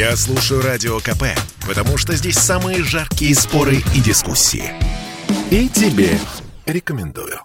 Я 0.00 0.16
слушаю 0.16 0.62
Радио 0.62 0.98
КП, 0.98 1.24
потому 1.68 1.98
что 1.98 2.14
здесь 2.14 2.38
самые 2.38 2.82
жаркие 2.82 3.34
споры 3.34 3.82
и 3.94 4.00
дискуссии. 4.00 4.72
И 5.50 5.68
тебе 5.68 6.18
рекомендую. 6.64 7.40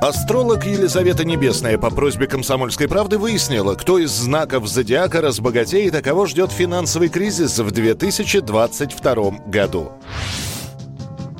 Астролог 0.00 0.64
Елизавета 0.64 1.26
Небесная 1.26 1.76
по 1.76 1.90
просьбе 1.90 2.28
«Комсомольской 2.28 2.88
правды» 2.88 3.18
выяснила, 3.18 3.74
кто 3.74 3.98
из 3.98 4.10
знаков 4.10 4.66
зодиака 4.66 5.20
разбогатеет, 5.20 5.96
а 5.96 6.00
кого 6.00 6.24
ждет 6.24 6.50
финансовый 6.50 7.10
кризис 7.10 7.58
в 7.58 7.70
2022 7.70 9.30
году. 9.46 9.92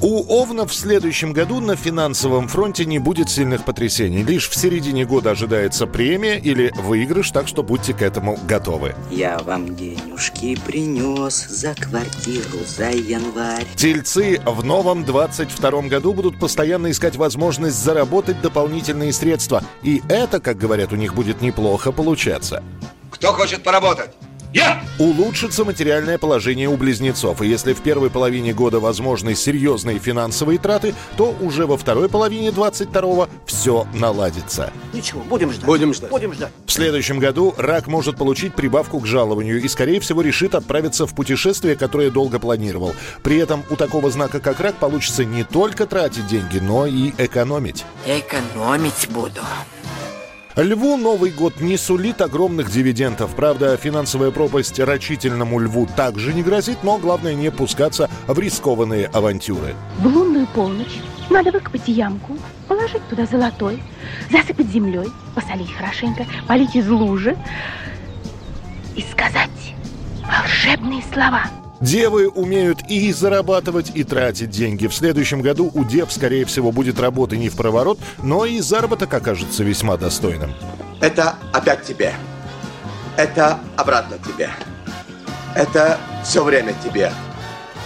У 0.06 0.22
Овна 0.28 0.66
в 0.66 0.74
следующем 0.74 1.32
году 1.32 1.60
на 1.60 1.76
финансовом 1.76 2.46
фронте 2.46 2.84
не 2.84 2.98
будет 2.98 3.30
сильных 3.30 3.64
потрясений. 3.64 4.22
Лишь 4.22 4.50
в 4.50 4.54
середине 4.54 5.06
года 5.06 5.30
ожидается 5.30 5.86
премия 5.86 6.38
или 6.38 6.70
выигрыш, 6.76 7.30
так 7.30 7.48
что 7.48 7.62
будьте 7.62 7.94
к 7.94 8.02
этому 8.02 8.38
готовы. 8.46 8.94
Я 9.10 9.38
вам 9.38 9.74
денежки 9.74 10.58
принес 10.66 11.46
за 11.48 11.74
квартиру 11.74 12.58
за 12.66 12.90
январь. 12.90 13.64
Тельцы 13.76 14.42
в 14.44 14.62
новом 14.62 15.06
22 15.06 15.82
году 15.88 16.12
будут 16.12 16.38
постоянно 16.38 16.90
искать 16.90 17.16
возможность 17.16 17.82
заработать 17.82 18.42
дополнительные 18.42 19.10
средства. 19.14 19.64
И 19.82 20.02
это, 20.10 20.38
как 20.38 20.58
говорят, 20.58 20.92
у 20.92 20.96
них 20.96 21.14
будет 21.14 21.40
неплохо 21.40 21.92
получаться. 21.92 22.62
Кто 23.10 23.32
хочет 23.32 23.62
поработать? 23.62 24.10
Я! 24.54 24.80
Улучшится 25.00 25.64
материальное 25.64 26.16
положение 26.16 26.68
у 26.68 26.76
близнецов. 26.76 27.42
И 27.42 27.48
если 27.48 27.72
в 27.72 27.80
первой 27.80 28.08
половине 28.08 28.54
года 28.54 28.78
возможны 28.78 29.34
серьезные 29.34 29.98
финансовые 29.98 30.60
траты, 30.60 30.94
то 31.16 31.34
уже 31.40 31.66
во 31.66 31.76
второй 31.76 32.08
половине 32.08 32.50
22-го 32.50 33.28
все 33.46 33.88
наладится. 33.92 34.72
Ничего, 34.92 35.22
будем 35.22 35.50
ждать. 35.52 35.66
Будем 35.66 35.92
ждать. 35.92 36.10
Будем 36.10 36.32
ждать. 36.32 36.52
В 36.66 36.72
следующем 36.72 37.18
году 37.18 37.52
рак 37.56 37.88
может 37.88 38.16
получить 38.16 38.54
прибавку 38.54 39.00
к 39.00 39.06
жалованию 39.06 39.60
и, 39.60 39.66
скорее 39.66 39.98
всего, 39.98 40.22
решит 40.22 40.54
отправиться 40.54 41.08
в 41.08 41.14
путешествие, 41.16 41.74
которое 41.74 42.12
долго 42.12 42.38
планировал. 42.38 42.94
При 43.24 43.38
этом 43.38 43.64
у 43.70 43.76
такого 43.76 44.08
знака, 44.12 44.38
как 44.38 44.60
рак, 44.60 44.76
получится 44.76 45.24
не 45.24 45.42
только 45.42 45.86
тратить 45.86 46.28
деньги, 46.28 46.58
но 46.58 46.86
и 46.86 47.12
экономить. 47.18 47.84
Экономить 48.06 49.08
буду. 49.10 49.40
Льву 50.56 50.96
Новый 50.96 51.32
год 51.32 51.60
не 51.60 51.76
сулит 51.76 52.20
огромных 52.20 52.70
дивидендов. 52.70 53.34
Правда, 53.34 53.76
финансовая 53.76 54.30
пропасть 54.30 54.78
рачительному 54.78 55.58
льву 55.58 55.88
также 55.96 56.32
не 56.32 56.44
грозит, 56.44 56.78
но 56.84 56.98
главное 56.98 57.34
не 57.34 57.50
пускаться 57.50 58.08
в 58.28 58.38
рискованные 58.38 59.06
авантюры. 59.06 59.74
В 59.98 60.06
лунную 60.06 60.46
полночь 60.46 61.00
надо 61.28 61.50
выкопать 61.50 61.88
ямку, 61.88 62.38
положить 62.68 63.06
туда 63.08 63.26
золотой, 63.26 63.82
засыпать 64.30 64.68
землей, 64.68 65.10
посолить 65.34 65.72
хорошенько, 65.72 66.24
полить 66.46 66.76
из 66.76 66.88
лужи 66.88 67.36
и 68.94 69.02
сказать 69.10 69.74
волшебные 70.22 71.02
слова– 71.12 71.42
Девы 71.84 72.28
умеют 72.28 72.80
и 72.88 73.12
зарабатывать, 73.12 73.92
и 73.94 74.04
тратить 74.04 74.48
деньги. 74.48 74.86
В 74.86 74.94
следующем 74.94 75.42
году 75.42 75.70
у 75.74 75.84
дев, 75.84 76.10
скорее 76.10 76.46
всего, 76.46 76.72
будет 76.72 76.98
работы 76.98 77.36
не 77.36 77.50
в 77.50 77.56
проворот, 77.56 77.98
но 78.22 78.46
и 78.46 78.60
заработок 78.60 79.12
окажется 79.12 79.62
весьма 79.64 79.98
достойным. 79.98 80.54
Это 81.02 81.34
опять 81.52 81.82
тебе. 81.82 82.14
Это 83.18 83.58
обратно 83.76 84.16
тебе. 84.18 84.48
Это 85.54 85.98
все 86.24 86.42
время 86.42 86.74
тебе. 86.82 87.12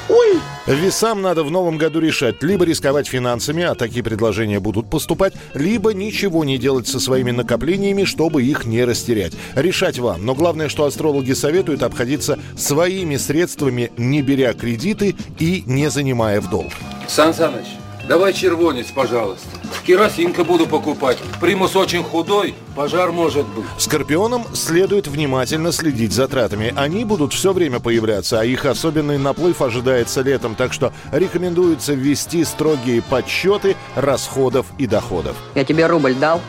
Ой! 0.08 0.38
Весам 0.69 1.22
надо 1.22 1.44
в 1.44 1.50
новом 1.50 1.78
году 1.78 1.98
решать, 1.98 2.42
либо 2.42 2.66
рисковать 2.66 3.08
финансами, 3.08 3.64
а 3.64 3.74
такие 3.74 4.05
предложения 4.05 4.61
будут 4.61 4.91
поступать, 4.91 5.33
либо 5.55 5.94
ничего 5.94 6.44
не 6.44 6.58
делать 6.58 6.86
со 6.86 7.00
своими 7.00 7.30
накоплениями, 7.30 8.05
чтобы 8.05 8.42
их 8.42 8.66
не 8.66 8.84
растерять. 8.84 9.33
Решать 9.55 9.98
вам. 9.98 10.27
Но 10.27 10.34
главное, 10.34 10.69
что 10.69 10.84
астрологи 10.84 11.33
советуют 11.33 11.83
обходиться 11.83 12.39
своими 12.55 13.16
средствами, 13.16 13.91
не 13.96 14.20
беря 14.20 14.52
кредиты 14.52 15.16
и 15.39 15.62
не 15.64 15.89
занимая 15.89 16.42
в 16.42 16.50
долг. 16.50 16.72
Сан 17.08 17.33
Саныч, 17.33 17.64
давай 18.06 18.35
червонец, 18.35 18.89
пожалуйста. 18.95 19.58
Керосинка 19.88 20.44
буду 20.44 20.66
покупать. 20.66 21.16
Примус 21.40 21.74
очень 21.74 22.04
худой, 22.04 22.54
пожар 22.76 23.10
может 23.10 23.46
быть. 23.46 23.64
Скорпионам 23.78 24.44
следует 24.54 25.06
внимательно 25.06 25.72
следить 25.72 26.12
за 26.12 26.28
тратами. 26.28 26.74
Они 26.76 27.06
будут 27.06 27.32
все 27.32 27.54
время 27.54 27.80
появляться, 27.80 28.38
а 28.38 28.44
их 28.44 28.66
особенный 28.66 29.16
наплыв 29.16 29.62
ожидается 29.62 30.20
летом, 30.20 30.56
так 30.56 30.74
что 30.74 30.92
рекомендуется 31.10 31.94
ввести 31.94 32.44
строгие 32.44 33.00
подсчеты 33.00 33.76
расходов 33.96 34.66
и 34.76 34.86
доходов. 34.86 35.36
Я 35.54 35.64
тебе 35.64 35.86
рубль 35.86 36.14
дал? 36.14 36.42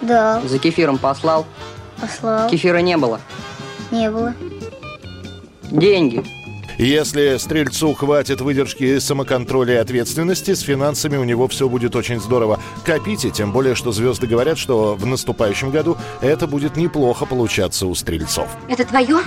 Да. 0.00 0.40
За 0.46 0.60
кефиром 0.60 0.98
послал? 0.98 1.46
Послал. 2.00 2.48
Кефира 2.48 2.78
не 2.78 2.96
было? 2.96 3.20
Не 3.90 4.08
было. 4.08 4.34
Деньги. 5.68 6.22
Если 6.82 7.36
стрельцу 7.36 7.94
хватит 7.94 8.40
выдержки, 8.40 8.98
самоконтроля 8.98 9.74
и 9.74 9.76
ответственности, 9.76 10.52
с 10.52 10.62
финансами 10.62 11.16
у 11.16 11.22
него 11.22 11.46
все 11.46 11.68
будет 11.68 11.94
очень 11.94 12.20
здорово. 12.20 12.58
Копите, 12.84 13.30
тем 13.30 13.52
более, 13.52 13.76
что 13.76 13.92
звезды 13.92 14.26
говорят, 14.26 14.58
что 14.58 14.96
в 14.96 15.06
наступающем 15.06 15.70
году 15.70 15.96
это 16.20 16.48
будет 16.48 16.76
неплохо 16.76 17.24
получаться 17.24 17.86
у 17.86 17.94
стрельцов. 17.94 18.48
Это 18.68 18.84
твое? 18.84 19.18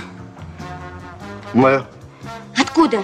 Мое. 1.54 1.86
Откуда? 2.54 3.02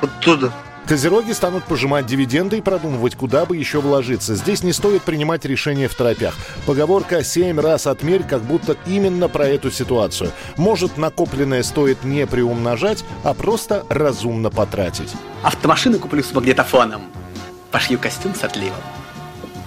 Оттуда. 0.00 0.50
Козероги 0.92 1.32
станут 1.32 1.64
пожимать 1.64 2.04
дивиденды 2.04 2.58
и 2.58 2.60
продумывать, 2.60 3.14
куда 3.14 3.46
бы 3.46 3.56
еще 3.56 3.80
вложиться. 3.80 4.34
Здесь 4.34 4.62
не 4.62 4.74
стоит 4.74 5.00
принимать 5.00 5.46
решения 5.46 5.88
в 5.88 5.94
торопях. 5.94 6.34
Поговорка 6.66 7.24
«семь 7.24 7.58
раз 7.58 7.86
отмерь» 7.86 8.24
как 8.24 8.42
будто 8.42 8.76
именно 8.86 9.30
про 9.30 9.46
эту 9.46 9.70
ситуацию. 9.70 10.32
Может, 10.58 10.98
накопленное 10.98 11.62
стоит 11.62 12.04
не 12.04 12.26
приумножать, 12.26 13.06
а 13.24 13.32
просто 13.32 13.86
разумно 13.88 14.50
потратить. 14.50 15.14
Автомашину 15.42 15.98
куплю 15.98 16.22
с 16.22 16.30
магнитофоном. 16.34 17.00
Пошью 17.70 17.98
костюм 17.98 18.34
с 18.34 18.44
отливом. 18.44 18.76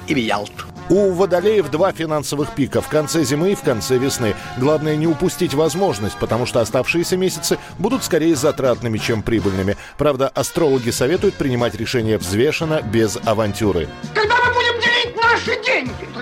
И 0.06 0.14
в 0.14 0.18
Ялту. 0.20 0.66
У 0.90 1.12
водолеев 1.12 1.72
два 1.72 1.92
финансовых 1.92 2.54
пика 2.54 2.80
в 2.80 2.88
конце 2.88 3.24
зимы 3.24 3.54
и 3.54 3.56
в 3.56 3.62
конце 3.62 3.98
весны. 3.98 4.36
Главное 4.58 4.96
не 4.96 5.08
упустить 5.08 5.54
возможность, 5.56 6.18
потому 6.18 6.46
что 6.46 6.62
оставшиеся 6.62 7.18
месяцы 7.18 7.58
будут 7.80 8.04
скорее 8.04 8.36
затратными, 8.36 9.00
чем 9.00 9.24
прибыльными. 9.24 9.78
Правда, 9.98 10.28
астрологи 10.28 10.92
советуют 10.92 11.36
принимать 11.36 11.76
решения 11.76 12.18
взвешенно, 12.18 12.82
без 12.82 13.18
авантюры. 13.26 13.88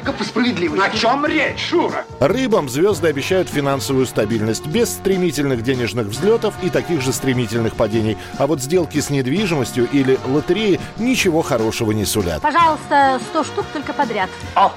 Только 0.03 0.17
по 0.17 0.23
справедливости. 0.25 0.85
О 0.85 0.89
чем 0.89 1.25
речь, 1.25 1.69
Шура? 1.69 2.05
Рыбам 2.19 2.67
звезды 2.67 3.07
обещают 3.07 3.47
финансовую 3.47 4.05
стабильность, 4.05 4.67
без 4.67 4.89
стремительных 4.89 5.63
денежных 5.63 6.07
взлетов 6.07 6.55
и 6.61 6.69
таких 6.69 7.01
же 7.01 7.13
стремительных 7.13 7.75
падений. 7.75 8.17
А 8.37 8.45
вот 8.45 8.61
сделки 8.61 8.99
с 8.99 9.09
недвижимостью 9.09 9.87
или 9.89 10.19
лотереи 10.27 10.81
ничего 10.97 11.41
хорошего 11.41 11.91
не 11.93 12.03
сулят. 12.03 12.41
Пожалуйста, 12.41 13.21
100 13.29 13.43
штук 13.45 13.65
только 13.71 13.93
подряд. 13.93 14.29
О! 14.55 14.73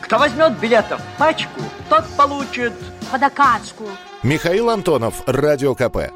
Кто 0.00 0.18
возьмет 0.18 0.58
билетов 0.58 1.00
пачку, 1.18 1.62
тот 1.88 2.04
получит... 2.16 2.74
Водокачку. 3.10 3.84
Михаил 4.22 4.68
Антонов, 4.68 5.22
Радио 5.26 5.74
КП. 5.74 6.10